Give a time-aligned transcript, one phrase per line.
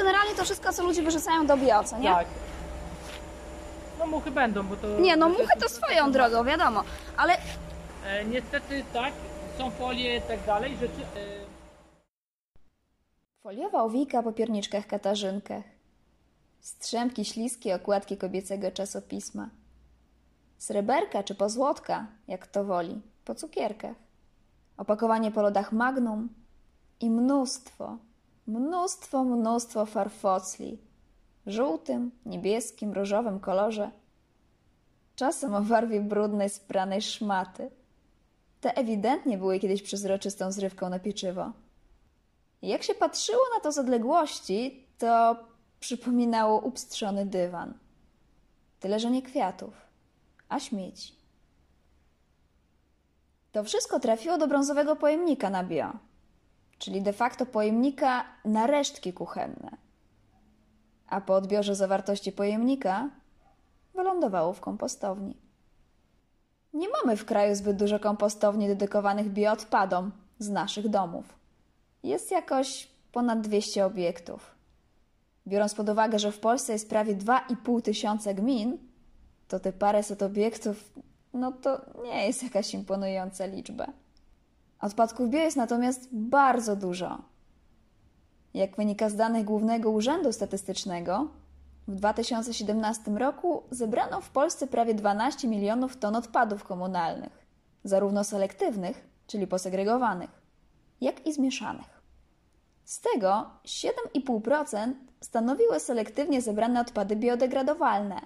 [0.00, 2.08] generalnie to wszystko, co ludzie wyrzucają do bio, co nie?
[2.08, 2.26] Tak.
[3.98, 4.98] No muchy będą, bo to...
[4.98, 6.84] Nie, no muchy to swoją drogą, wiadomo.
[7.16, 7.36] Ale
[8.04, 9.12] E, niestety tak,
[9.58, 11.02] są folie i tak dalej, rzeczy...
[11.16, 11.40] E,
[13.42, 15.64] Foliowa owijka po pierniczkach katarzynkach.
[16.60, 19.48] Strzępki śliskie okładki kobiecego czasopisma.
[20.58, 23.96] Sreberka czy pozłotka, jak kto woli, po cukierkach.
[24.76, 26.28] Opakowanie po lodach Magnum
[27.00, 27.96] i mnóstwo,
[28.46, 30.78] mnóstwo, mnóstwo farfocli
[31.46, 33.90] żółtym, niebieskim, różowym kolorze.
[35.16, 37.70] Czasem o barwie brudnej, spranej szmaty.
[38.60, 41.52] Te ewidentnie były kiedyś przezroczystą zrywką na pieczywo.
[42.62, 45.36] Jak się patrzyło na to z odległości, to
[45.80, 47.74] przypominało upstrzony dywan.
[48.80, 49.74] Tyle, że nie kwiatów,
[50.48, 51.14] a śmieci.
[53.52, 55.92] To wszystko trafiło do brązowego pojemnika na bio,
[56.80, 59.70] czyli de facto pojemnika na resztki kuchenne.
[61.06, 63.10] A po odbiorze zawartości pojemnika
[63.94, 65.36] wylądowało w kompostowni.
[66.74, 71.40] Nie mamy w kraju zbyt dużo kompostowni dedykowanych bioodpadom z naszych domów
[72.02, 74.54] jest jakoś ponad 200 obiektów.
[75.46, 78.78] Biorąc pod uwagę, że w Polsce jest prawie 2,5 tysiąca gmin,
[79.48, 80.92] to te paręset obiektów,
[81.34, 83.86] no to nie jest jakaś imponująca liczba.
[84.80, 87.18] Odpadków bio jest natomiast bardzo dużo.
[88.54, 91.28] Jak wynika z danych Głównego Urzędu Statystycznego,
[91.88, 97.46] w 2017 roku zebrano w Polsce prawie 12 milionów ton odpadów komunalnych,
[97.84, 100.30] zarówno selektywnych, czyli posegregowanych,
[101.00, 102.02] jak i zmieszanych.
[102.84, 108.20] Z tego 7,5% stanowiły selektywnie zebrane odpady biodegradowalne.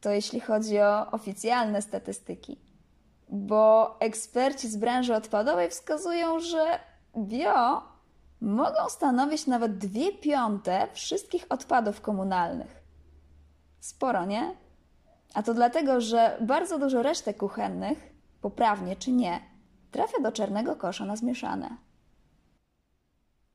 [0.00, 2.67] To jeśli chodzi o oficjalne statystyki.
[3.28, 6.80] Bo eksperci z branży odpadowej wskazują, że
[7.16, 7.82] bio
[8.40, 12.82] mogą stanowić nawet 2 piąte wszystkich odpadów komunalnych.
[13.80, 14.56] Sporo, nie?
[15.34, 19.40] A to dlatego, że bardzo dużo resztek kuchennych, poprawnie czy nie,
[19.90, 21.76] trafia do czarnego kosza na zmieszane.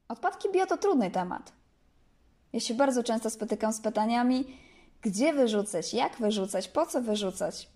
[0.07, 1.53] Odpadki bio to trudny temat.
[2.53, 4.57] Ja się bardzo często spotykam z pytaniami,
[5.01, 7.69] gdzie wyrzucać, jak wyrzucać, po co wyrzucać,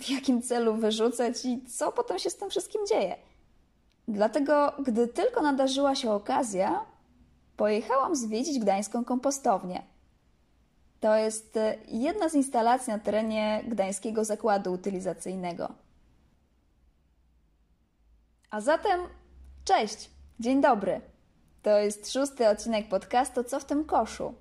[0.00, 3.16] w jakim celu wyrzucać i co potem się z tym wszystkim dzieje.
[4.08, 6.84] Dlatego, gdy tylko nadarzyła się okazja,
[7.56, 9.82] pojechałam zwiedzić gdańską kompostownię.
[11.00, 15.72] To jest e, jedna z instalacji na terenie Gdańskiego Zakładu Utylizacyjnego.
[18.50, 19.00] A zatem,
[19.64, 21.00] cześć, dzień dobry.
[21.62, 24.34] To jest szósty odcinek podcastu Co w tym koszu?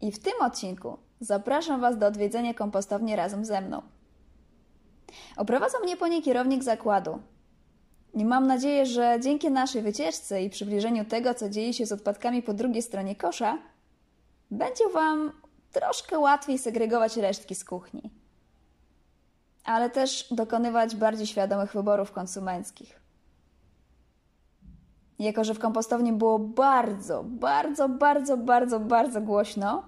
[0.00, 3.82] I w tym odcinku zapraszam Was do odwiedzenia kompostowni razem ze mną.
[5.36, 7.18] Oprowadza mnie po niej kierownik zakładu.
[8.14, 12.42] I mam nadzieję, że dzięki naszej wycieczce i przybliżeniu tego, co dzieje się z odpadkami
[12.42, 13.58] po drugiej stronie kosza,
[14.50, 15.32] będzie Wam
[15.72, 18.10] troszkę łatwiej segregować resztki z kuchni,
[19.64, 23.00] ale też dokonywać bardziej świadomych wyborów konsumenckich.
[25.18, 29.84] Jako, że w kompostowni było bardzo, bardzo, bardzo, bardzo, bardzo głośno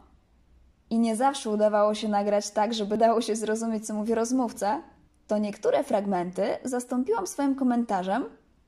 [0.91, 4.83] i nie zawsze udawało się nagrać tak, żeby dało się zrozumieć, co mówi rozmówca,
[5.27, 8.25] to niektóre fragmenty zastąpiłam swoim komentarzem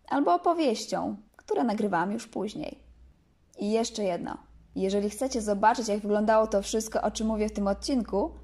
[0.08, 2.78] albo opowieścią, które nagrywałam już później.
[3.58, 4.36] I jeszcze jedno.
[4.74, 8.34] Jeżeli chcecie zobaczyć, jak wyglądało to wszystko, o czym mówię w tym odcinku,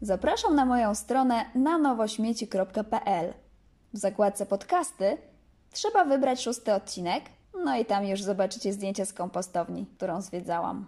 [0.00, 3.34] zapraszam na moją stronę nanowośmieci.pl.
[3.92, 5.18] W zakładce podcasty
[5.72, 7.24] trzeba wybrać szósty odcinek,
[7.64, 10.86] no i tam już zobaczycie zdjęcia z kompostowni, którą zwiedzałam.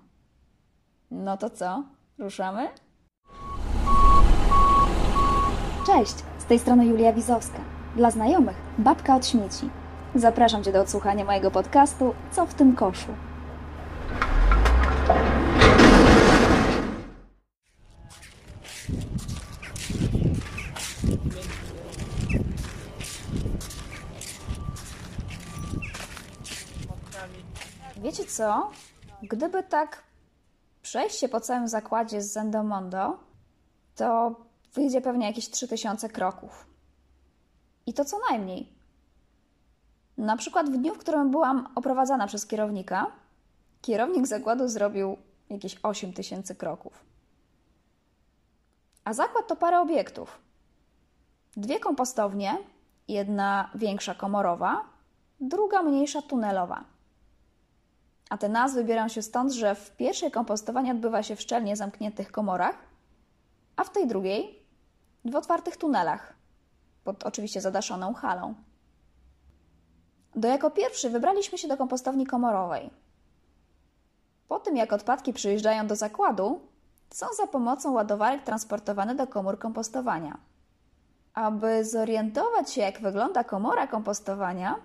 [1.11, 1.85] No to co?
[2.19, 2.69] Ruszamy?
[5.87, 6.15] Cześć,
[6.49, 7.59] tej strony Julia Wizowska.
[7.97, 9.71] Dla znajomych, babka od śmieci.
[10.15, 13.13] Zapraszam Cię do odsłuchania mojego podcastu Co w tym koszu?
[27.97, 28.71] Wiecie co?
[29.23, 30.03] Gdyby tak
[30.83, 33.19] przejść się po całym zakładzie z Zendomondo,
[33.97, 34.35] to
[34.79, 36.67] wyjdzie pewnie jakieś 3000 kroków.
[37.87, 38.69] I to co najmniej.
[40.17, 43.13] Na przykład w dniu, w którym byłam oprowadzana przez kierownika,
[43.83, 45.17] kierownik zakładu zrobił
[45.51, 47.05] jakieś 8000 kroków.
[49.05, 50.39] A zakład to parę obiektów.
[51.57, 52.59] Dwie kompostownie,
[53.09, 54.85] jedna większa komorowa,
[55.41, 56.85] druga mniejsza tunelowa.
[58.31, 62.33] A te nazwy biorą się stąd, że w pierwszej kompostowanie odbywa się w szczelnie zamkniętych
[62.33, 62.79] komorach,
[63.77, 64.58] a w tej drugiej
[65.31, 66.35] w otwartych tunelach,
[67.05, 68.55] pod oczywiście zadaszoną halą.
[70.35, 72.91] Do jako pierwszy wybraliśmy się do kompostowni komorowej.
[74.49, 76.61] Po tym, jak odpadki przyjeżdżają do zakładu,
[77.11, 80.39] są za pomocą ładowarek transportowane do komór kompostowania.
[81.35, 84.77] Aby zorientować się, jak wygląda komora kompostowania,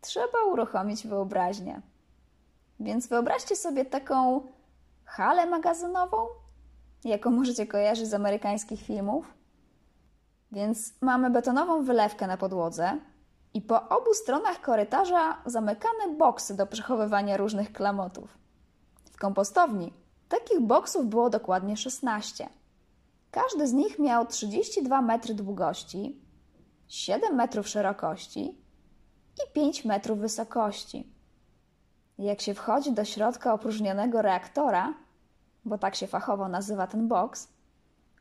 [0.00, 1.80] trzeba uruchomić wyobraźnię.
[2.80, 4.40] Więc wyobraźcie sobie taką
[5.04, 6.26] halę magazynową,
[7.04, 9.34] jaką możecie kojarzyć z amerykańskich filmów.
[10.52, 12.98] Więc mamy betonową wylewkę na podłodze
[13.54, 18.38] i po obu stronach korytarza zamykane boksy do przechowywania różnych klamotów.
[19.12, 19.92] W kompostowni
[20.28, 22.48] takich boksów było dokładnie 16.
[23.30, 26.20] Każdy z nich miał 32 metry długości,
[26.88, 28.58] 7 metrów szerokości
[29.44, 31.12] i 5 metrów wysokości.
[32.18, 34.94] Jak się wchodzi do środka opróżnionego reaktora,
[35.64, 37.48] bo tak się fachowo nazywa ten boks,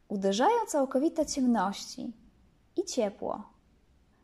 [0.08, 2.14] uderzają całkowite ciemności
[2.80, 3.44] i ciepło.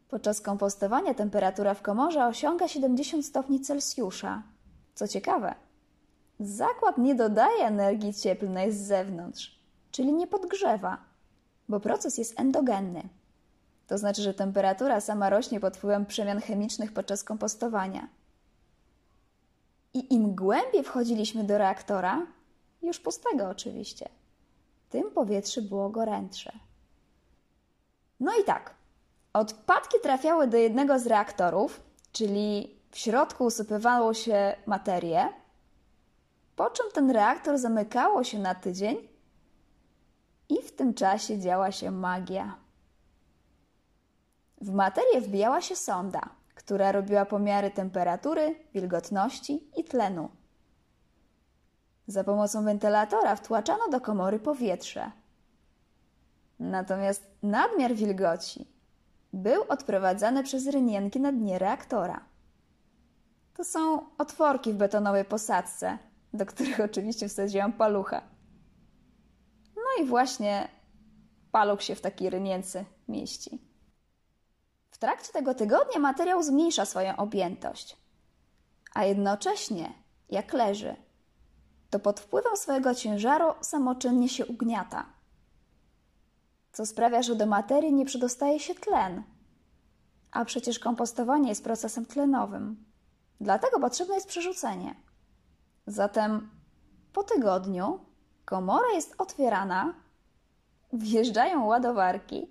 [0.10, 4.44] Podczas kompostowania temperatura w komorze osiąga 70 stopni Celsjusza.
[4.96, 5.56] Co ciekawe,
[6.40, 9.60] zakład nie dodaje energii cieplnej z zewnątrz,
[9.92, 10.98] czyli nie podgrzewa,
[11.70, 13.10] bo proces jest endogenny.
[13.88, 18.08] To znaczy, że temperatura sama rośnie pod wpływem przemian chemicznych podczas kompostowania.
[19.94, 22.28] I im głębiej wchodziliśmy do reaktora,
[22.82, 24.10] już pustego oczywiście,
[24.90, 26.52] tym powietrze było gorętsze.
[28.20, 28.74] No i tak,
[29.34, 31.82] odpadki trafiały do jednego z reaktorów,
[32.12, 35.30] czyli w środku usypywało się materię,
[36.56, 38.98] po czym ten reaktor zamykało się na tydzień
[40.50, 42.56] i w tym czasie działa się magia.
[44.62, 46.22] W materię wbijała się sonda,
[46.56, 50.30] która robiła pomiary temperatury, wilgotności i tlenu.
[52.08, 55.12] Za pomocą wentylatora wtłaczano do komory powietrze.
[56.60, 58.68] Natomiast nadmiar wilgoci
[59.34, 62.26] był odprowadzany przez rynienki na dnie reaktora.
[63.54, 65.98] To są otworki w betonowej posadzce,
[66.34, 68.22] do których oczywiście wsadziłam palucha.
[69.76, 70.68] No i właśnie
[71.52, 73.62] paluch się w takiej rynience mieści.
[74.92, 77.98] W trakcie tego tygodnia materiał zmniejsza swoją objętość,
[78.94, 79.94] a jednocześnie,
[80.30, 80.96] jak leży,
[81.90, 85.15] to pod wpływem swojego ciężaru samoczynnie się ugniata,
[86.76, 89.24] co sprawia, że do materii nie przedostaje się tlen,
[90.32, 92.86] a przecież kompostowanie jest procesem tlenowym.
[93.42, 94.96] Dlatego potrzebne jest przerzucenie.
[95.88, 96.50] Zatem
[97.14, 98.00] po tygodniu
[98.46, 99.94] komora jest otwierana,
[100.94, 102.48] wjeżdżają ładowarki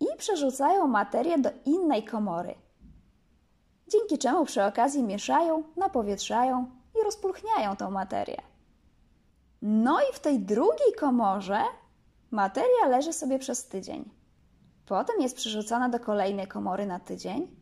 [0.00, 2.54] i przerzucają materię do innej komory.
[3.88, 6.70] Dzięki czemu przy okazji mieszają, napowietrzają
[7.00, 8.42] i rozpulchniają tą materię.
[9.62, 11.60] No i w tej drugiej komorze
[12.36, 14.10] materia leży sobie przez tydzień.
[14.86, 17.56] Potem jest przerzucana do kolejnej komory na tydzień,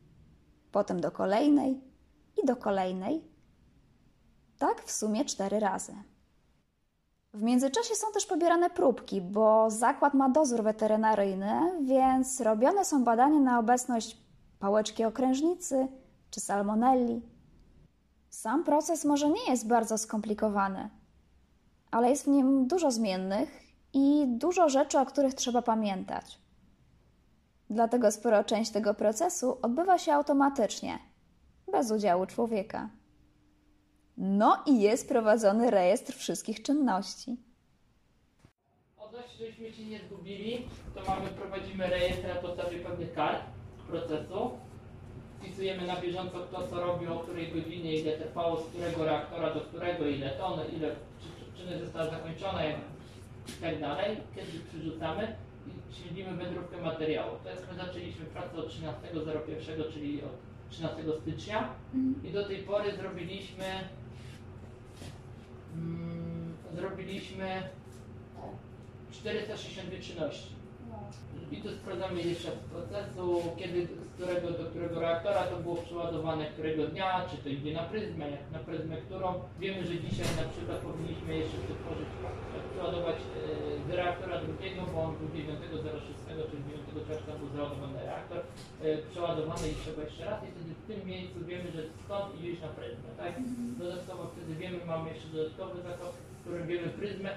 [0.73, 1.81] potem do kolejnej
[2.43, 3.25] i do kolejnej.
[4.59, 5.95] Tak w sumie cztery razy.
[7.35, 13.41] W międzyczasie są też pobierane próbki, bo zakład ma dozór weterynaryjny, więc robione są badania
[13.41, 14.17] na obecność
[14.59, 15.89] pałeczki okrężnicy
[16.31, 17.23] czy salmonelli.
[18.31, 20.91] Sam proces może nie jest bardzo skomplikowany,
[21.91, 23.64] ale jest w nim dużo zmiennych
[23.95, 26.39] i dużo rzeczy, o których trzeba pamiętać.
[27.71, 30.99] Dlatego spora część tego procesu odbywa się automatycznie,
[31.73, 32.89] bez udziału człowieka.
[34.17, 37.37] No i jest prowadzony rejestr wszystkich czynności.
[38.97, 43.43] Odnośnie, żebyśmy się nie zgubili, to mamy, prowadzimy rejestr na podstawie pewnych kart
[43.89, 44.51] procesu.
[45.39, 49.61] Wpisujemy na bieżąco kto co robił, o której godzinie, ile trwało, z którego reaktora do
[49.61, 50.89] którego, ile ton, ile
[51.21, 52.65] czy- czyny została zakończona
[53.49, 54.17] i tak dalej.
[54.35, 55.37] Kiedy przyrzucamy
[55.67, 57.33] i śledzimy wędrówkę materiału.
[57.45, 60.31] To jest, my zaczęliśmy pracę od 13.01, czyli od
[60.71, 61.69] 13 stycznia
[62.25, 63.65] i do tej pory zrobiliśmy
[65.75, 67.63] mm, zrobiliśmy
[69.13, 70.64] 462 czynności.
[71.53, 73.25] I tu sprawdzamy jeszcze z procesu,
[73.59, 77.85] kiedy, z którego do którego reaktora to było przeładowane, którego dnia, czy to idzie na
[77.93, 79.29] pryzmę, jak na pryzmę którą.
[79.61, 82.09] Wiemy, że dzisiaj na przykład powinniśmy jeszcze przetworzyć,
[82.73, 83.23] przeładować e,
[83.87, 88.41] z reaktora drugiego, bo on był 9.06, czyli 9 czerwca był załadowany reaktor,
[88.83, 92.61] e, przeładowany i trzeba jeszcze raz i wtedy w tym miejscu wiemy, że stąd idzie
[92.67, 93.33] na pryzmę, tak?
[93.83, 97.31] Dodatkowo wtedy wiemy, mamy jeszcze dodatkowy zakop, w którym wiemy pryzmę,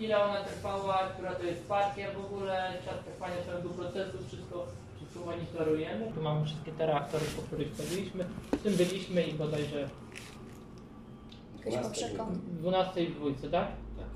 [0.00, 4.66] ile ona trwała, która to jest partia w ogóle, czas trwania całego procesu, wszystko,
[4.96, 6.12] wszystko monitorujemy.
[6.14, 9.88] Tu mamy wszystkie te reaktory, po których chodziliśmy, w tym byliśmy i bodajże
[11.64, 12.24] Jakaś poprzeka.
[12.24, 13.66] w 12 i w dwójce, tak?
[13.98, 14.06] Tak.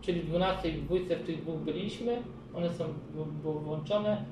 [0.00, 2.22] Czyli w 12 i w dwójce w tych dwóch byliśmy,
[2.54, 4.24] one są w- były włączone.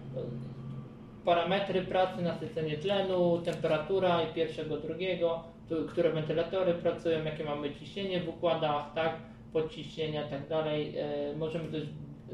[1.24, 8.20] Parametry pracy, nasycenie tlenu, temperatura i pierwszego, drugiego, tu, które wentylatory pracują, jakie mamy ciśnienie
[8.20, 9.16] w układach, tak,
[9.52, 10.98] podciśnienia i tak dalej.
[10.98, 11.88] E, możemy też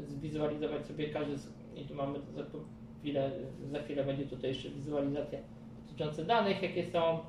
[0.07, 1.35] zwizualizować sobie każdy,
[1.75, 2.43] i tu mamy za
[2.99, 3.31] chwilę,
[3.71, 5.39] za chwilę będzie tutaj jeszcze wizualizacja
[5.85, 7.19] dotycząca danych, jakie są,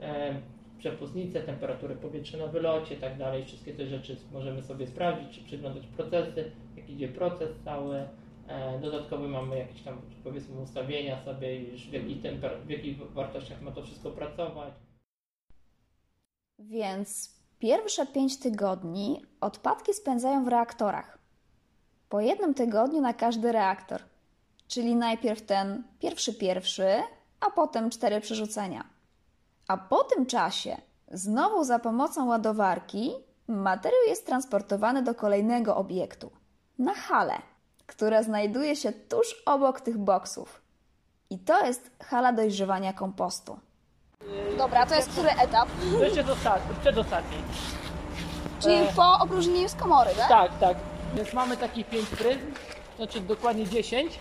[0.00, 0.40] e,
[0.78, 3.44] przepustnice, temperatury powietrza na wylocie i tak dalej.
[3.44, 8.08] Wszystkie te rzeczy możemy sobie sprawdzić, czy przeglądać procesy, jak idzie proces cały.
[8.48, 13.62] E, dodatkowo mamy jakieś tam powiedzmy ustawienia sobie już w jakich, temper- w jakich wartościach
[13.62, 14.74] ma to wszystko pracować.
[16.58, 21.18] Więc pierwsze pięć tygodni odpadki spędzają w reaktorach.
[22.08, 24.02] Po jednym tygodniu na każdy reaktor.
[24.68, 26.86] Czyli najpierw ten pierwszy pierwszy,
[27.40, 28.84] a potem cztery przerzucenia.
[29.68, 30.76] A po tym czasie,
[31.10, 33.12] znowu za pomocą ładowarki,
[33.48, 36.30] materiał jest transportowany do kolejnego obiektu
[36.78, 37.34] na halę,
[37.86, 40.62] która znajduje się tuż obok tych boksów.
[41.30, 43.58] I to jest hala dojrzewania kompostu.
[44.58, 45.68] Dobra, to jest który etap?
[45.98, 46.04] To
[46.80, 47.36] przedostatni.
[48.62, 48.92] Czyli E.
[48.96, 50.28] po opróżnieniu z komory, tak?
[50.28, 50.76] Tak, tak.
[51.14, 52.52] Więc mamy takich 5 pryzm,
[52.96, 54.18] znaczy dokładnie 10.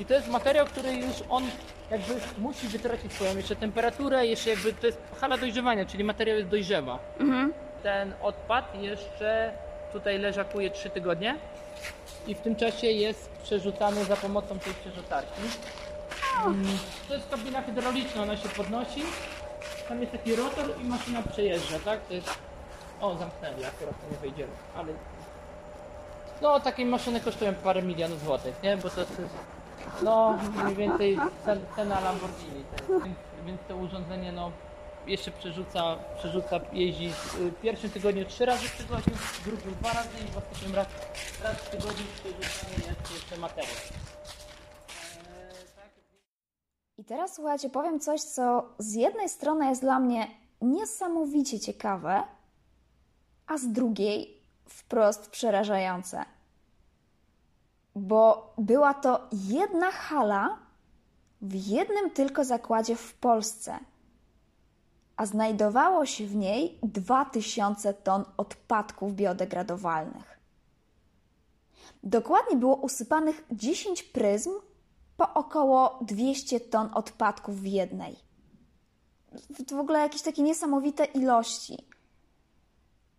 [0.00, 1.44] I to jest materiał, który już on
[1.90, 6.48] jakby musi wytracić swoją jeszcze temperaturę, jeszcze jakby to jest hala dojrzewania, czyli materiał jest
[6.48, 6.98] dojrzewa.
[7.82, 9.52] Ten odpad jeszcze
[9.92, 11.36] tutaj leżakuje 3 tygodnie
[12.26, 15.40] i w tym czasie jest przerzucany za pomocą tej przerzutarki.
[17.08, 19.02] To jest kabina hydrauliczna, ona się podnosi.
[19.88, 22.00] Tam jest taki rotor i maszyna przejeżdża, tak?
[22.00, 22.38] To jest...
[23.00, 24.92] O, zamknęli, akurat to nie wejdziemy, ale
[26.42, 28.76] no, takie maszyny kosztują parę milionów złotych, nie?
[28.76, 29.22] Bo to jest,
[30.02, 32.64] no, mniej więcej cen, cena Lamborghini.
[33.46, 34.50] Więc, to urządzenie, no,
[35.06, 40.08] jeszcze przerzuca, przerzuca, jeździ w pierwszym tygodniu trzy razy w tygodniu, w drugim dwa razy
[40.28, 40.86] i w ostatnim raz,
[41.44, 43.76] raz w tygodniu przerzucany jest jeszcze materiał.
[47.02, 50.28] I teraz słuchajcie, powiem coś, co z jednej strony jest dla mnie
[50.60, 52.22] niesamowicie ciekawe,
[53.46, 56.24] a z drugiej wprost przerażające.
[57.94, 60.58] Bo była to jedna hala
[61.40, 63.78] w jednym tylko zakładzie w Polsce,
[65.16, 70.38] a znajdowało się w niej 2000 ton odpadków biodegradowalnych.
[72.02, 74.50] Dokładnie było usypanych 10 pryzm
[75.22, 78.16] po około 200 ton odpadków w jednej.
[79.68, 81.86] W ogóle jakieś takie niesamowite ilości.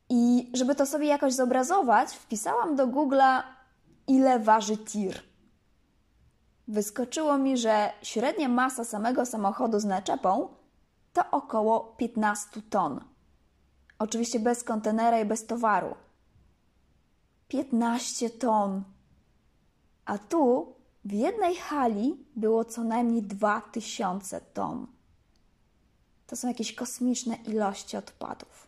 [0.10, 3.44] I żeby to sobie jakoś zobrazować, wpisałam do Google'a,
[4.08, 5.22] ile waży tir.
[6.68, 10.48] Wyskoczyło mi, że średnia masa samego samochodu z naczepą
[11.14, 13.00] to około 15 ton.
[14.00, 15.96] Oczywiście bez kontenera i bez towaru.
[17.48, 18.84] 15 ton.
[20.06, 20.74] A tu
[21.06, 24.88] w jednej hali było co najmniej 2000 ton.
[26.28, 28.68] To są jakieś kosmiczne ilości odpadów.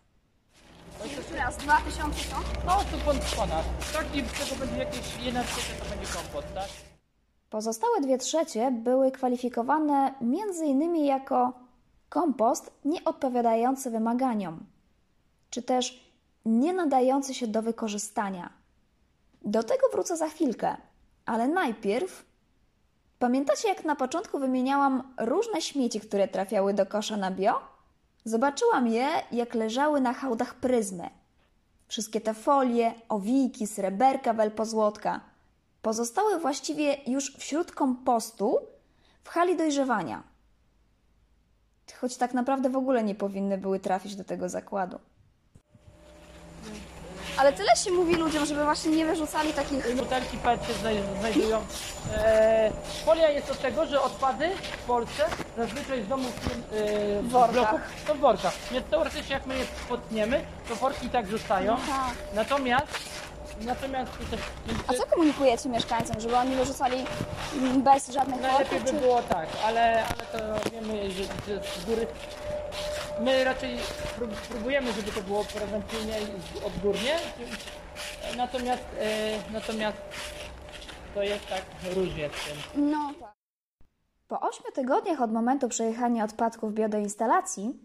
[1.04, 2.44] Jeszcze raz, 2000 ton?
[2.65, 3.65] No, pon- ponad.
[3.94, 6.68] Tak, i tego będzie jakieś jedna trzecia, to będzie kompost, tak?
[7.50, 10.96] Pozostałe dwie trzecie były kwalifikowane m.in.
[11.06, 11.54] jako
[12.10, 14.65] kompost nieodpowiadający wymaganiom,
[15.50, 16.06] czy też
[16.46, 18.50] nie nadający się do wykorzystania.
[19.42, 20.77] Do tego wrócę za chwilkę,
[21.25, 22.25] ale najpierw
[23.20, 27.62] pamiętacie, jak na początku wymieniałam różne śmieci, które trafiały do kosza na bio?
[28.25, 31.10] Zobaczyłam je, jak leżały na hałdach pryzmy.
[31.88, 35.22] Wszystkie te folie, owiki, sreberka, welpozłotka
[35.82, 38.58] pozostały właściwie już wśród kompostu
[39.24, 40.24] w hali dojrzewania.
[42.00, 45.00] Choć tak naprawdę w ogóle nie powinny były trafić do tego zakładu.
[47.38, 49.96] Ale tyle się mówi ludziom, żeby właśnie nie wyrzucali takich...
[49.96, 51.65] Butelki PET się znaj- znajdują.
[52.15, 52.72] E,
[53.06, 55.24] folia jest od tego, że odpady w Polsce
[55.58, 57.54] zazwyczaj z domów e, W workach.
[57.54, 58.54] bloków są w workach.
[58.72, 61.74] Więc teoretycznie jak my je potniemy, to worki i tak zostają.
[61.74, 62.12] Aha.
[62.34, 62.88] Natomiast
[63.62, 64.38] natomiast to,
[64.88, 67.06] A co komunikujecie mieszkańcom, żeby oni wyrzucali
[67.58, 68.84] mm, bez żadnych najlepiej worków?
[68.94, 69.06] by Czy...
[69.06, 70.25] było tak, ale, ale
[70.63, 72.08] to wiemy, że, że z góry
[73.20, 73.77] my raczej
[74.15, 77.17] prób, próbujemy, żeby to było prewencyjnie i odgórnie.
[78.38, 79.98] Natomiast e, natomiast
[81.15, 81.62] to jest tak
[81.96, 82.91] różnie z tym.
[82.91, 83.36] No tak.
[84.27, 87.79] Po ośmiu tygodniach od momentu przejechania odpadków bio do instalacji,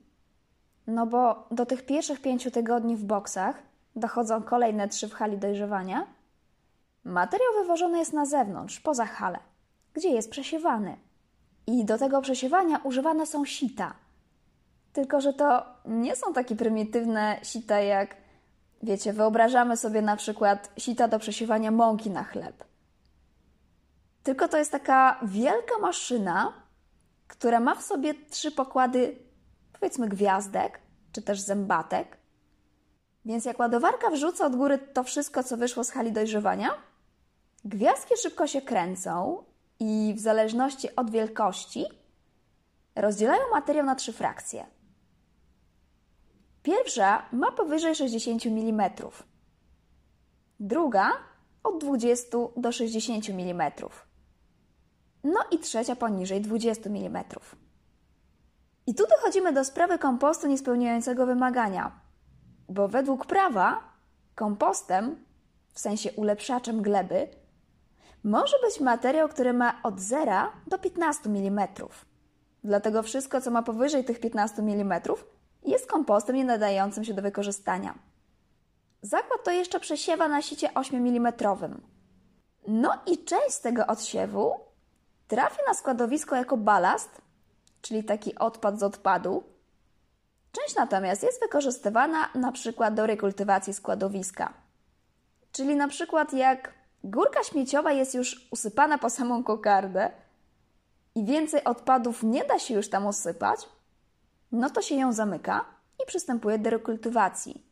[0.86, 3.62] no bo do tych pierwszych pięciu tygodni w boksach
[3.96, 6.06] dochodzą kolejne trzy w hali dojrzewania,
[7.04, 9.38] materiał wywożony jest na zewnątrz, poza halę,
[9.94, 10.96] gdzie jest przesiewany.
[11.66, 13.94] I do tego przesiewania używane są sita.
[14.92, 18.16] Tylko, że to nie są takie prymitywne sita jak,
[18.82, 22.64] wiecie, wyobrażamy sobie na przykład sita do przesiewania mąki na chleb.
[24.22, 26.52] Tylko to jest taka wielka maszyna,
[27.28, 29.16] która ma w sobie trzy pokłady,
[29.72, 30.80] powiedzmy, gwiazdek,
[31.12, 32.16] czy też zębatek.
[33.24, 36.70] Więc jak ładowarka wrzuca od góry to wszystko, co wyszło z hali dojrzewania,
[37.64, 39.44] gwiazdki szybko się kręcą
[39.80, 41.86] i w zależności od wielkości
[42.94, 44.66] rozdzielają materiał na trzy frakcje.
[46.62, 48.90] Pierwsza ma powyżej 60 mm,
[50.60, 51.12] druga
[51.62, 53.72] od 20 do 60 mm,
[55.24, 57.24] no i trzecia poniżej 20 mm.
[58.86, 62.00] I tu dochodzimy do sprawy kompostu niespełniającego wymagania,
[62.68, 63.94] bo według prawa
[64.34, 65.24] kompostem,
[65.72, 67.28] w sensie ulepszaczem gleby,
[68.24, 70.32] może być materiał, który ma od 0
[70.66, 71.68] do 15 mm.
[72.64, 75.02] Dlatego wszystko, co ma powyżej tych 15 mm,
[75.62, 77.94] jest kompostem nie nadającym się do wykorzystania.
[79.02, 81.32] Zakład to jeszcze przesiewa na sicie 8 mm.
[82.68, 84.54] No i część z tego odsiewu
[85.28, 87.20] trafia na składowisko jako balast,
[87.82, 89.42] czyli taki odpad z odpadu.
[90.52, 94.52] Część natomiast jest wykorzystywana na przykład do rekultywacji składowiska.
[95.52, 96.74] Czyli na przykład jak
[97.04, 100.10] górka śmieciowa jest już usypana po samą kokardę
[101.14, 103.68] i więcej odpadów nie da się już tam usypać,
[104.52, 105.64] no to się ją zamyka
[106.02, 107.64] i przystępuje do rekultywacji.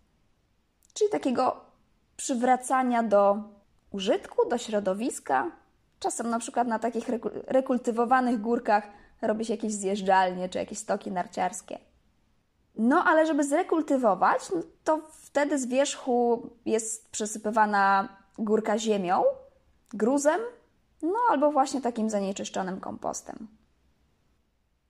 [0.94, 1.61] Czyli takiego
[2.16, 3.42] przywracania do
[3.90, 5.50] użytku, do środowiska.
[6.00, 7.08] Czasem na przykład na takich
[7.47, 8.85] rekultywowanych górkach
[9.23, 11.78] robi się jakieś zjeżdżalnie czy jakieś stoki narciarskie.
[12.76, 18.08] No, ale żeby zrekultywować, no to wtedy z wierzchu jest przesypywana
[18.38, 19.23] górka ziemią,
[19.92, 20.40] gruzem,
[21.02, 23.57] no albo właśnie takim zanieczyszczonym kompostem.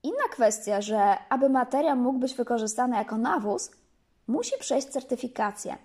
[0.02, 3.70] Inna kwestia, że aby materiał mógł być wykorzystany jako nawóz,
[4.26, 5.76] musi przejść certyfikację.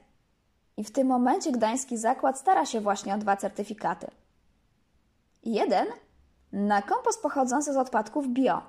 [0.77, 4.07] I w tym momencie Gdański Zakład stara się właśnie o dwa certyfikaty.
[5.43, 5.87] Jeden
[6.51, 8.61] na kompost pochodzący z odpadków bio,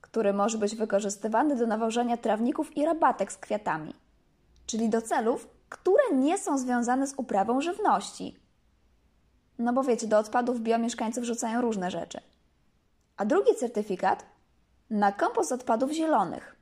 [0.00, 3.94] który może być wykorzystywany do nawożenia trawników i rabatek z kwiatami,
[4.66, 8.36] czyli do celów, które nie są związane z uprawą żywności.
[9.58, 12.20] No bo wiecie, do odpadów bio mieszkańcy wrzucają różne rzeczy.
[13.16, 14.24] A drugi certyfikat
[14.90, 16.56] na kompost odpadów zielonych,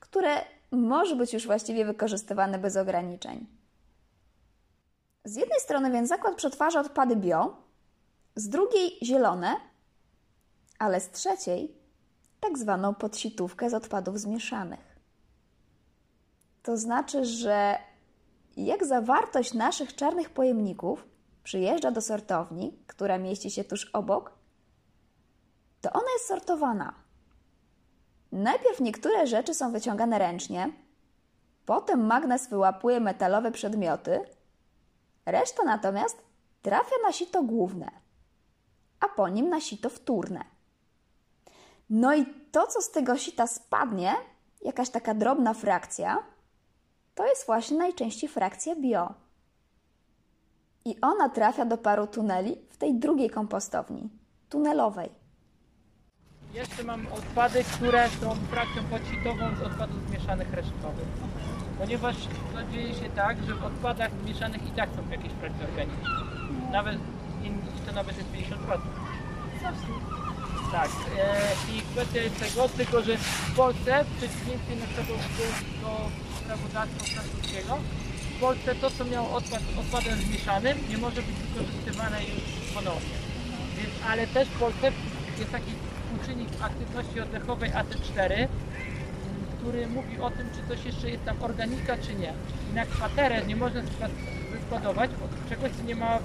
[0.00, 3.46] które może być już właściwie wykorzystywane bez ograniczeń.
[5.24, 7.56] Z jednej strony więc zakład przetwarza odpady bio,
[8.36, 9.56] z drugiej zielone,
[10.78, 11.74] ale z trzeciej
[12.40, 14.96] tak zwaną podsitówkę z odpadów zmieszanych.
[16.62, 17.78] To znaczy, że
[18.56, 21.06] jak zawartość naszych czarnych pojemników
[21.42, 24.32] przyjeżdża do sortowni, która mieści się tuż obok,
[25.80, 26.94] to ona jest sortowana.
[28.32, 30.72] Najpierw niektóre rzeczy są wyciągane ręcznie,
[31.66, 34.20] potem magnes wyłapuje metalowe przedmioty,
[35.26, 36.22] reszta natomiast
[36.62, 37.90] trafia na sito główne,
[39.00, 40.44] a po nim na sito wtórne.
[41.90, 44.14] No i to, co z tego sita spadnie,
[44.62, 46.22] jakaś taka drobna frakcja,
[47.14, 49.14] to jest właśnie najczęściej frakcja bio.
[50.84, 54.08] I ona trafia do paru tuneli w tej drugiej kompostowni,
[54.48, 55.19] tunelowej.
[56.54, 61.08] Jeszcze mam odpady, które są frakcją podsitową z odpadów zmieszanych resztkowych.
[61.78, 62.16] Ponieważ
[62.52, 66.10] to dzieje się tak, że w odpadach mieszanych i tak są jakieś frakcje organiczne.
[66.72, 66.98] Nawet
[67.86, 68.78] to nawet jest 50%.
[70.72, 70.90] Tak.
[71.18, 75.20] E, I kwestia jest tego, tylko że w Polsce, w przeciwieństwie na przykład
[75.82, 76.10] do
[76.46, 77.78] prawodawstwa francuskiego,
[78.36, 83.16] w Polsce to, co miało odpad odpadem zmieszanym, nie może być wykorzystywane już ponownie.
[83.76, 84.92] Więc, ale też w Polsce
[85.38, 85.72] jest taki
[86.10, 88.48] współczynnik aktywności oddechowej AT4,
[89.58, 92.32] który mówi o tym, czy coś jeszcze jest tam organika, czy nie.
[92.70, 93.80] I na kwaterę nie można
[94.52, 95.10] wyskładować
[95.48, 96.18] czegoś, co nie ma,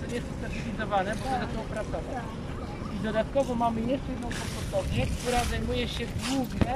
[0.00, 2.24] co nie jest ustabilizowane, bo to zaczęło pracować.
[2.96, 6.74] I dodatkowo mamy jeszcze jedną kompostownię, która zajmuje się głównie,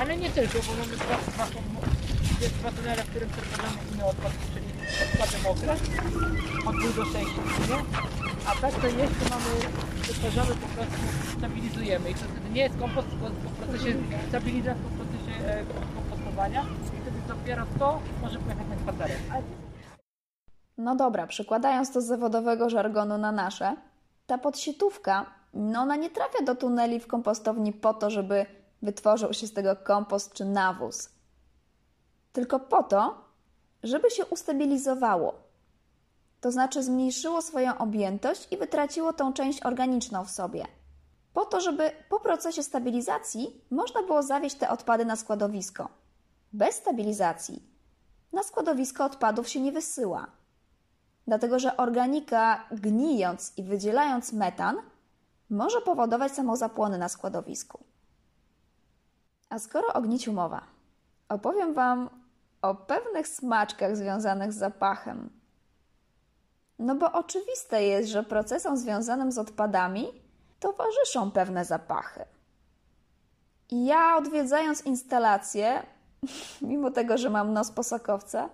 [0.00, 1.46] ale nie tylko, bo mamy dwa, dwa,
[2.58, 4.66] dwa tunele, w którym przetwarzamy inne odpady, czyli
[5.04, 5.72] odpady mokre,
[6.66, 8.39] od 2 do 6 nie?
[8.50, 9.44] A tak to jeszcze mamy,
[10.02, 10.94] przetwarzamy po prostu,
[11.38, 12.10] stabilizujemy.
[12.10, 13.94] I to wtedy nie jest kompost, tylko po procesie
[14.28, 16.62] stabilizacji, po procesie kompostowania.
[16.62, 19.14] I wtedy dopiero to może pojechać na kwaterę.
[20.78, 23.76] No dobra, przykładając to z zawodowego żargonu na nasze,
[24.26, 28.46] ta podsietówka, no ona nie trafia do tuneli w kompostowni po to, żeby
[28.82, 31.08] wytworzył się z tego kompost czy nawóz.
[32.32, 33.24] Tylko po to,
[33.82, 35.49] żeby się ustabilizowało.
[36.40, 40.66] To znaczy zmniejszyło swoją objętość i wytraciło tą część organiczną w sobie.
[41.32, 45.88] Po to, żeby po procesie stabilizacji można było zawieźć te odpady na składowisko.
[46.52, 47.62] Bez stabilizacji
[48.32, 50.26] na składowisko odpadów się nie wysyła.
[51.26, 54.76] Dlatego, że organika gnijąc i wydzielając metan
[55.50, 57.84] może powodować samozapłony na składowisku.
[59.48, 60.62] A skoro o gniciu mowa,
[61.28, 62.10] opowiem Wam
[62.62, 65.39] o pewnych smaczkach związanych z zapachem.
[66.80, 70.08] No bo oczywiste jest, że procesom związanym z odpadami
[70.60, 72.24] towarzyszą pewne zapachy.
[73.70, 75.82] I ja odwiedzając instalację,
[76.62, 78.48] mimo tego, że mam nos posokowca,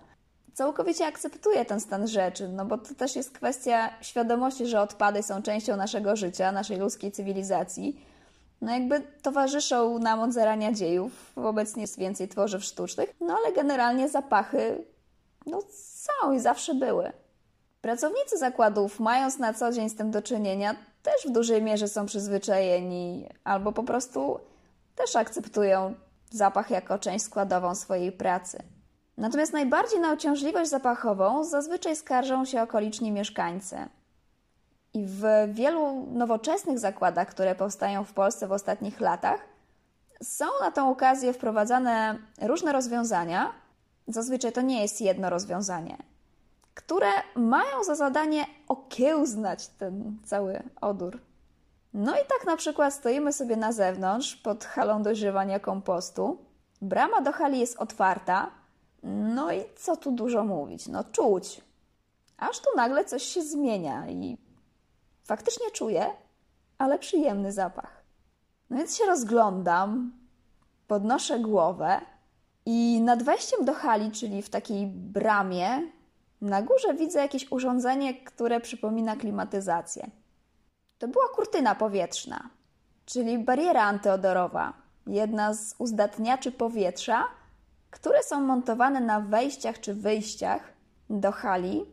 [0.55, 5.43] całkowicie akceptuję ten stan rzeczy, no bo to też jest kwestia świadomości, że odpady są
[5.43, 8.01] częścią naszego życia, naszej ludzkiej cywilizacji.
[8.61, 14.09] No jakby towarzyszą nam od zarania dziejów, obecnie jest więcej tworzyw sztucznych, no ale generalnie
[14.09, 14.85] zapachy
[15.47, 17.13] no są i zawsze były.
[17.87, 22.07] Pracownicy zakładów, mając na co dzień z tym do czynienia, też w dużej mierze są
[22.07, 24.41] przyzwyczajeni albo po prostu
[24.97, 25.95] też akceptują
[26.31, 28.59] zapach jako część składową swojej pracy.
[29.17, 33.77] Natomiast najbardziej na uciążliwość zapachową zazwyczaj skarżą się okoliczni mieszkańcy.
[34.95, 39.41] I w wielu nowoczesnych zakładach, które powstają w Polsce w ostatnich latach,
[40.23, 43.53] są na tą okazję wprowadzane różne rozwiązania.
[44.09, 45.97] Zazwyczaj to nie jest jedno rozwiązanie,
[46.77, 51.21] które mają za zadanie okiełznać ten cały odór.
[51.95, 56.39] No i tak na przykład stoimy sobie na zewnątrz pod halą dojrzewania kompostu.
[56.83, 58.51] Brama do hali jest otwarta.
[59.03, 60.87] No i co tu dużo mówić?
[60.87, 61.61] No czuć.
[62.37, 64.39] Aż tu nagle coś się zmienia i
[65.25, 66.11] faktycznie czuję,
[66.79, 68.05] ale przyjemny zapach.
[68.71, 70.13] No więc się rozglądam,
[70.87, 72.01] podnoszę głowę
[72.67, 75.96] i nad wejściem do hali, czyli w takiej bramie,
[76.47, 80.11] na górze widzę jakieś urządzenie, które przypomina klimatyzację.
[80.99, 82.51] To była kurtyna powietrzna,
[83.05, 84.73] czyli bariera antyodorowa,
[85.07, 87.25] jedna z uzdatniaczy powietrza,
[87.91, 90.73] które są montowane na wejściach czy wyjściach
[91.11, 91.85] do hali,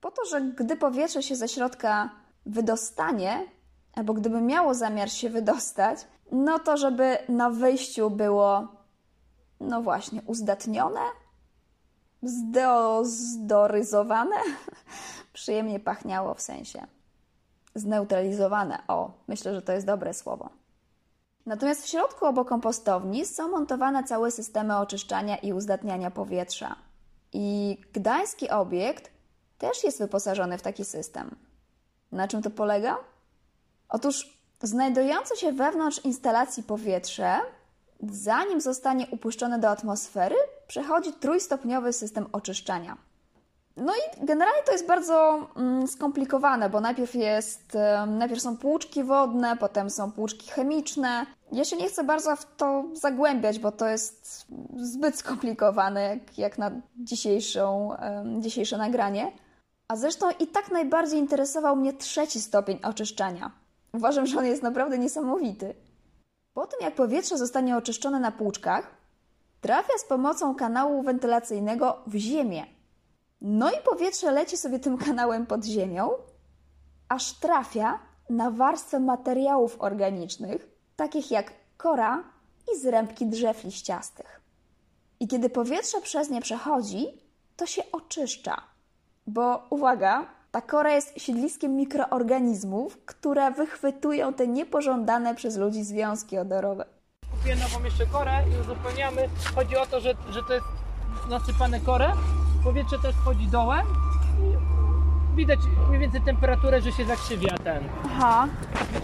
[0.00, 2.10] po to, że gdy powietrze się ze środka
[2.46, 3.46] wydostanie,
[3.94, 5.98] albo gdyby miało zamiar się wydostać,
[6.32, 8.68] no to żeby na wyjściu było,
[9.60, 11.00] no właśnie, uzdatnione,
[12.22, 14.36] zdeozdoryzowane,
[15.32, 16.86] przyjemnie pachniało w sensie
[17.74, 18.82] zneutralizowane.
[18.88, 20.48] O, myślę, że to jest dobre słowo.
[21.46, 26.76] Natomiast w środku obok kompostowni są montowane całe systemy oczyszczania i uzdatniania powietrza.
[27.32, 29.10] I gdański obiekt
[29.58, 31.36] też jest wyposażony w taki system.
[32.12, 32.96] Na czym to polega?
[33.88, 37.38] Otóż znajdujące się wewnątrz instalacji powietrze,
[38.10, 40.36] zanim zostanie upuszczone do atmosfery,
[40.72, 42.96] przechodzi trójstopniowy system oczyszczania.
[43.76, 49.56] No i generalnie to jest bardzo mm, skomplikowane, bo najpierw jest, najpierw są płuczki wodne,
[49.56, 51.26] potem są płuczki chemiczne.
[51.52, 56.58] Ja się nie chcę bardzo w to zagłębiać, bo to jest zbyt skomplikowane jak, jak
[56.58, 57.96] na dzisiejszą,
[58.38, 59.32] dzisiejsze nagranie.
[59.88, 63.50] A zresztą i tak najbardziej interesował mnie trzeci stopień oczyszczania.
[63.92, 65.74] Uważam, że on jest naprawdę niesamowity.
[66.54, 69.01] Po tym, jak powietrze zostanie oczyszczone na płuczkach,
[69.62, 72.66] trafia z pomocą kanału wentylacyjnego w ziemię.
[73.40, 76.10] No i powietrze leci sobie tym kanałem pod ziemią,
[77.08, 77.98] aż trafia
[78.30, 82.24] na warstwę materiałów organicznych, takich jak kora
[82.72, 84.40] i zrębki drzew liściastych.
[85.20, 87.06] I kiedy powietrze przez nie przechodzi,
[87.56, 88.62] to się oczyszcza.
[89.26, 96.91] Bo uwaga, ta kora jest siedliskiem mikroorganizmów, które wychwytują te niepożądane przez ludzi związki odorowe.
[97.42, 99.28] Kupiłem nową jeszcze korę i uzupełniamy.
[99.54, 100.66] Chodzi o to, że, że to jest
[101.30, 102.12] nasypane korę,
[102.64, 103.86] powietrze też wchodzi dołem
[105.32, 107.82] i widać mniej więcej temperaturę, że się zakrzywia ten.
[108.06, 108.46] Aha,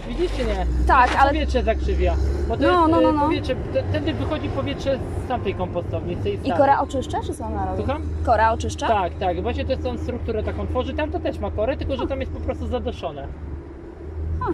[0.07, 0.67] Widzicie nie?
[0.87, 2.15] tak, ale Powietrze zakrzywia.
[2.47, 3.21] Bo to No, jest, no, no, e, no.
[3.21, 6.57] powietrze, t- wtedy wychodzi powietrze z tamtej kompostowni, z tej i starej.
[6.57, 7.77] kora oczyszcza, czy co ona robi?
[7.77, 8.01] Słucham?
[8.25, 8.87] Kora oczyszcza?
[8.87, 9.41] Tak, tak.
[9.41, 10.93] Właśnie to jest tą strukturę taką tworzy.
[10.93, 13.27] Tam to też ma korę, tylko że tam jest po prostu zadoszone.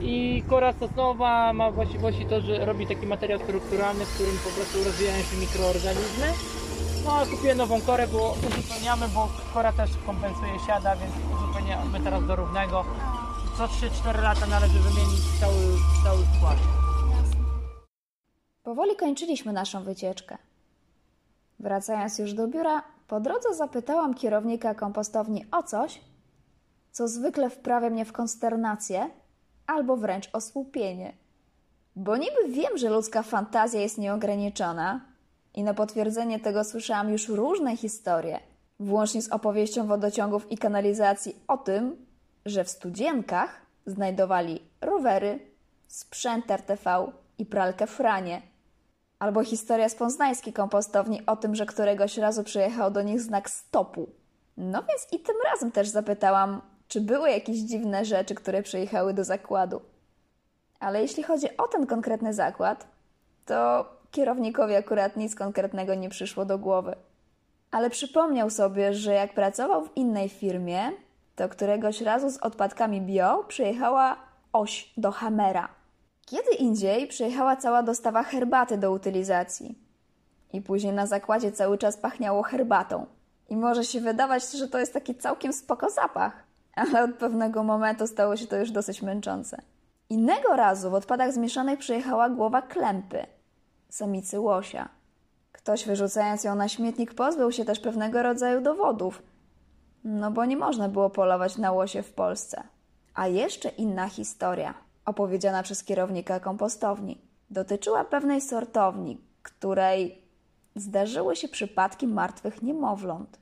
[0.01, 4.83] I kora sosnowa ma właściwości to, że robi taki materiał strukturalny, w którym po prostu
[4.83, 6.27] rozwijają się mikroorganizmy.
[7.05, 12.27] No a kupiłem nową korę, bo uzupełniamy, bo kora też kompensuje siada, więc uzupełniamy teraz
[12.27, 12.85] do równego.
[13.57, 15.55] Co 3-4 lata należy wymienić cały,
[16.03, 16.57] cały skład.
[18.63, 20.37] Powoli kończyliśmy naszą wycieczkę.
[21.59, 26.01] Wracając już do biura, po drodze zapytałam kierownika kompostowni o coś,
[26.91, 29.09] co zwykle wprawia mnie w konsternację
[29.67, 31.13] albo wręcz osłupienie.
[31.95, 35.01] Bo niby wiem, że ludzka fantazja jest nieograniczona
[35.53, 38.39] i na potwierdzenie tego słyszałam już różne historie,
[38.79, 42.05] włącznie z opowieścią wodociągów i kanalizacji o tym,
[42.45, 45.39] że w studzienkach znajdowali rowery,
[45.87, 48.41] sprzęt RTV i pralkę Franie.
[49.19, 54.09] Albo historia z poznańskiej kompostowni o tym, że któregoś razu przyjechał do nich znak stopu.
[54.57, 59.23] No więc i tym razem też zapytałam, czy były jakieś dziwne rzeczy, które przyjechały do
[59.23, 59.81] zakładu.
[60.79, 62.87] Ale jeśli chodzi o ten konkretny zakład,
[63.45, 66.95] to kierownikowi akurat nic konkretnego nie przyszło do głowy.
[67.71, 70.91] Ale przypomniał sobie, że jak pracował w innej firmie,
[71.35, 74.17] to któregoś razu z odpadkami bio przyjechała
[74.53, 75.69] oś do Hamera.
[76.25, 79.79] Kiedy indziej przyjechała cała dostawa herbaty do utylizacji.
[80.53, 83.05] I później na zakładzie cały czas pachniało herbatą.
[83.49, 86.44] I może się wydawać, że to jest taki całkiem spoko zapach,
[86.75, 89.61] ale od pewnego momentu stało się to już dosyć męczące.
[90.09, 93.25] Innego razu w odpadach zmieszanych przyjechała głowa klępy,
[93.89, 94.89] samicy łosia.
[95.51, 99.23] Ktoś wyrzucając ją na śmietnik pozbył się też pewnego rodzaju dowodów,
[100.03, 102.63] no bo nie można było polować na łosie w Polsce.
[103.13, 104.73] A jeszcze inna historia,
[105.05, 110.21] opowiedziana przez kierownika kompostowni, dotyczyła pewnej sortowni, której
[110.75, 113.39] zdarzyły się przypadki martwych niemowląt,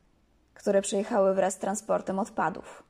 [0.53, 2.83] które przyjechały wraz z transportem odpadów.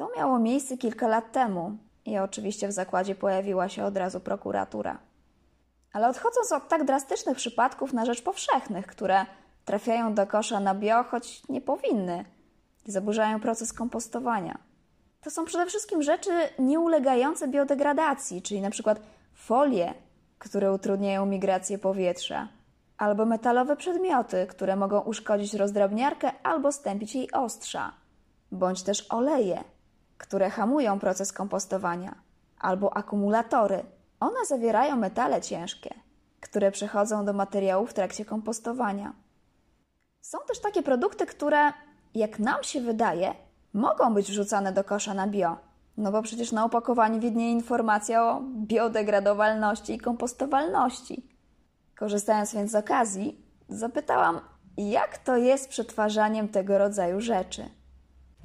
[0.00, 4.98] To miało miejsce kilka lat temu i oczywiście w zakładzie pojawiła się od razu prokuratura.
[5.92, 9.26] Ale odchodząc od tak drastycznych przypadków na rzecz powszechnych, które
[9.64, 12.24] trafiają do kosza na bio, choć nie powinny
[12.86, 14.58] i zaburzają proces kompostowania.
[15.20, 19.00] To są przede wszystkim rzeczy nieulegające biodegradacji, czyli przykład
[19.34, 19.94] folie,
[20.38, 22.48] które utrudniają migrację powietrza,
[22.98, 27.92] albo metalowe przedmioty, które mogą uszkodzić rozdrabniarkę albo stępić jej ostrza,
[28.52, 29.64] bądź też oleje,
[30.20, 32.14] które hamują proces kompostowania,
[32.58, 33.82] albo akumulatory.
[34.20, 35.94] One zawierają metale ciężkie,
[36.40, 39.12] które przechodzą do materiału w trakcie kompostowania.
[40.20, 41.72] Są też takie produkty, które,
[42.14, 43.34] jak nam się wydaje,
[43.72, 45.56] mogą być wrzucane do kosza na bio.
[45.96, 51.28] No bo przecież na opakowaniu widnieje informacja o biodegradowalności i kompostowalności.
[51.96, 54.40] Korzystając więc z okazji, zapytałam,
[54.76, 57.79] jak to jest przetwarzaniem tego rodzaju rzeczy.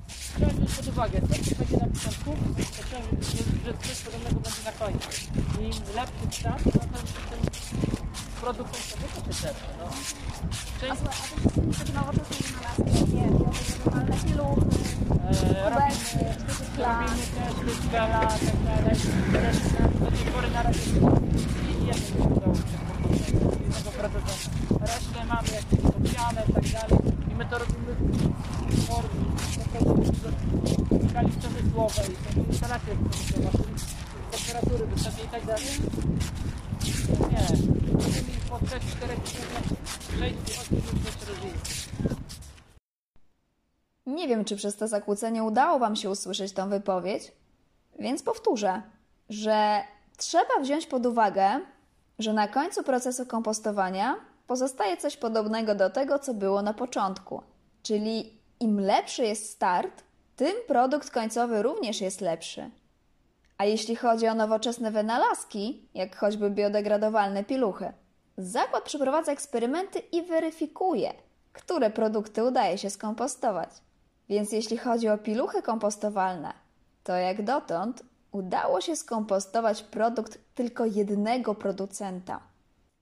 [0.07, 3.25] Wziąć pod uwagę, to co będzie na początku, to wziąć,
[3.65, 5.09] że coś podobnego będzie na końcu.
[5.61, 7.39] Im lepszy stan, to na pewno ten
[8.41, 9.85] produkt sobie to też lepszy, no.
[9.85, 13.39] A Część, słuchaj, a to takie nowoczesne wynalazki, nie wiem,
[13.85, 14.79] normalne piluchy,
[15.11, 16.17] e, kubeczki,
[16.77, 18.95] robimy, też listwela, tak dalej.
[19.31, 19.59] Też
[19.99, 22.55] do tej pory na razie i jedno się udało
[23.63, 24.85] jednego producenta.
[24.85, 26.99] Resztę mamy jakieś podpiane i tak dalej.
[27.31, 27.91] I my to robimy
[28.69, 29.24] w formie
[31.09, 32.93] skali przemysłowej, są instalacje
[34.31, 34.87] temperatury
[35.25, 35.65] i tak dalej.
[37.31, 39.63] Nie, robimy ich po 3-4 tygodniach,
[40.19, 41.57] 6-8 minut też robimy.
[44.05, 47.31] Nie wiem, czy przez to zakłócenie udało Wam się usłyszeć tą wypowiedź,
[47.99, 48.81] więc powtórzę,
[49.29, 49.81] że
[50.17, 51.59] trzeba wziąć pod uwagę,
[52.19, 54.15] że na końcu procesu kompostowania
[54.47, 57.41] pozostaje coś podobnego do tego, co było na początku.
[57.83, 60.03] Czyli im lepszy jest start,
[60.35, 62.69] tym produkt końcowy również jest lepszy.
[63.57, 67.93] A jeśli chodzi o nowoczesne wynalazki, jak choćby biodegradowalne piluchy,
[68.37, 71.13] zakład przeprowadza eksperymenty i weryfikuje,
[71.53, 73.69] które produkty udaje się skompostować.
[74.29, 76.53] Więc jeśli chodzi o piluchy kompostowalne,
[77.03, 82.39] to jak dotąd udało się skompostować produkt tylko jednego producenta.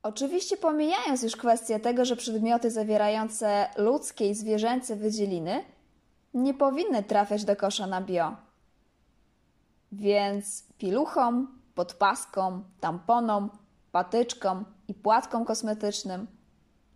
[0.04, 5.64] Oczywiście pomijając już kwestię tego, że przedmioty zawierające ludzkie i zwierzęce wydzieliny
[6.34, 8.36] nie powinny trafiać do kosza na bio.
[9.92, 13.50] Więc piluchom, podpaskom, tamponom,
[13.92, 16.28] patyczkom i płatkom kosmetycznym,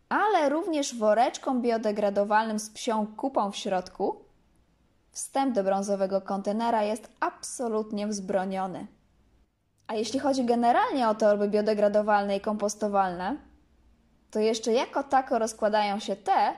[0.09, 4.25] ale również woreczkom biodegradowalnym z psią kupą w środku,
[5.11, 8.87] wstęp do brązowego kontenera jest absolutnie wzbroniony.
[9.87, 13.37] A jeśli chodzi generalnie o torby biodegradowalne i kompostowalne,
[14.31, 16.53] to jeszcze jako tako rozkładają się te,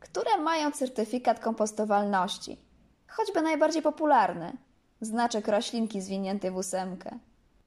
[0.00, 2.60] które mają certyfikat kompostowalności,
[3.08, 4.52] choćby najbardziej popularny
[5.00, 7.18] znaczek roślinki zwinięty w ósemkę.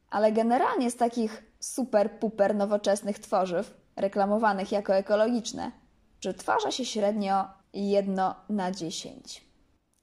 [0.09, 5.71] Ale generalnie z takich super-puper nowoczesnych tworzyw, reklamowanych jako ekologiczne,
[6.19, 9.49] przetwarza się średnio jedno na dziesięć.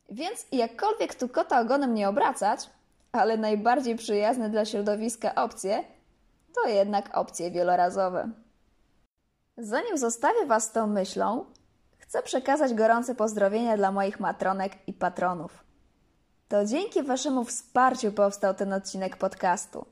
[0.08, 2.70] Więc jakkolwiek tu kota ogonem nie obracać,
[3.16, 5.84] ale najbardziej przyjazne dla środowiska opcje
[6.54, 8.30] to jednak opcje wielorazowe.
[9.58, 11.44] Zanim zostawię Was tą myślą,
[11.98, 15.64] chcę przekazać gorące pozdrowienia dla moich matronek i patronów.
[16.48, 19.86] To dzięki Waszemu wsparciu powstał ten odcinek podcastu.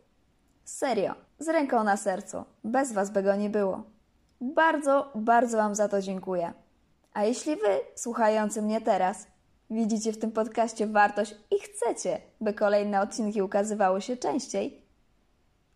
[0.65, 3.83] Serio, z ręką na sercu, bez Was by go nie było.
[4.41, 6.53] Bardzo, bardzo Wam za to dziękuję.
[7.13, 9.27] A jeśli Wy, słuchający mnie teraz,
[9.71, 14.83] widzicie w tym podcaście wartość i chcecie, by kolejne odcinki ukazywały się częściej,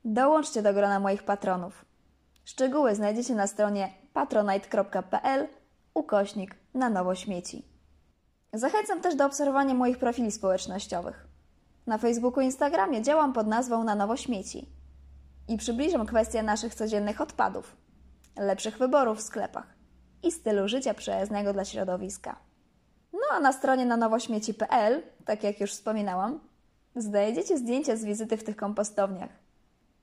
[0.05, 1.85] dołączcie do grona moich patronów.
[2.45, 5.49] Szczegóły znajdziecie na stronie patronite.pl
[5.95, 7.65] ukośnik na nowo śmieci.
[8.53, 11.29] Zachęcam też do obserwowania moich profili społecznościowych.
[11.87, 14.69] Na Facebooku i Instagramie działam pod nazwą Na Nowo Śmieci
[15.49, 17.77] i przybliżam kwestię naszych codziennych odpadów.
[18.37, 19.75] lepszych wyborów w sklepach
[20.23, 22.48] i stylu życia przyjaznego dla środowiska.
[23.13, 26.41] No a na stronie na nowośmieci.pl, tak jak już wspominałam,
[26.97, 29.31] znajdziecie zdjęcia z wizyty w tych kompostowniach.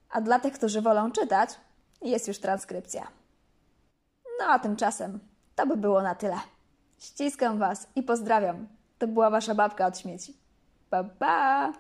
[0.10, 1.50] A dla tych, którzy wolą czytać,
[2.02, 3.08] jest już transkrypcja.
[4.40, 5.20] No a tymczasem
[5.56, 6.38] to by było na tyle.
[7.00, 8.68] Ściskam Was i pozdrawiam.
[8.98, 10.38] To była Wasza babka od śmieci.
[10.90, 11.74] Pa, pa!